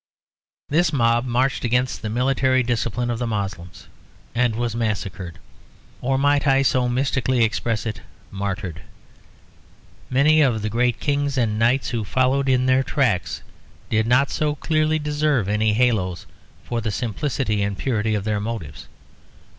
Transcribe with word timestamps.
This 0.69 0.91
mob 0.91 1.25
marched 1.25 1.63
against 1.63 2.01
the 2.01 2.09
military 2.09 2.63
discipline 2.63 3.11
of 3.11 3.19
the 3.19 3.27
Moslems 3.27 3.85
and 4.33 4.55
was 4.55 4.75
massacred; 4.75 5.37
or, 6.01 6.17
might 6.17 6.47
I 6.47 6.63
so 6.63 6.89
mystically 6.89 7.43
express 7.43 7.85
it, 7.85 8.01
martyred. 8.31 8.81
Many 10.09 10.41
of 10.41 10.63
the 10.63 10.71
great 10.71 10.99
kings 10.99 11.37
and 11.37 11.59
knights 11.59 11.89
who 11.89 12.03
followed 12.03 12.49
in 12.49 12.65
their 12.65 12.81
tracks 12.81 13.43
did 13.91 14.07
not 14.07 14.31
so 14.31 14.55
clearly 14.55 14.97
deserve 14.97 15.47
any 15.47 15.73
haloes 15.75 16.25
for 16.63 16.81
the 16.81 16.89
simplicity 16.89 17.61
and 17.61 17.77
purity 17.77 18.15
of 18.15 18.23
their 18.23 18.39
motives. 18.39 18.87